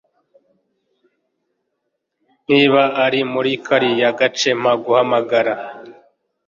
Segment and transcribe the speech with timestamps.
[2.49, 5.53] Niba uri muri kariya gace, mpa guhamagara.